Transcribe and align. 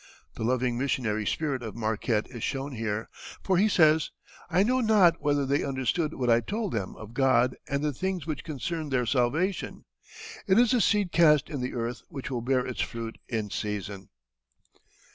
The 0.33 0.41
loving 0.43 0.79
missionary 0.79 1.27
spirit 1.27 1.61
of 1.61 1.75
Marquette 1.75 2.27
is 2.31 2.41
shown 2.43 2.71
here 2.71 3.07
for, 3.43 3.59
he 3.59 3.69
says: 3.69 4.09
"I 4.49 4.63
know 4.63 4.79
not 4.79 5.21
whether 5.21 5.45
they 5.45 5.63
understood 5.63 6.15
what 6.15 6.27
I 6.27 6.39
told 6.41 6.71
them 6.73 6.95
of 6.95 7.13
God 7.13 7.55
and 7.67 7.83
the 7.83 7.93
things 7.93 8.25
which 8.25 8.43
concerned 8.43 8.91
their 8.91 9.05
salvation. 9.05 9.85
It 10.47 10.57
is 10.57 10.73
a 10.73 10.81
seed 10.81 11.11
cast 11.11 11.51
in 11.51 11.61
the 11.61 11.75
earth 11.75 12.01
which 12.09 12.31
will 12.31 12.41
bear 12.41 12.65
its 12.65 12.81
fruit 12.81 13.19
in 13.29 13.51
season." 13.51 14.09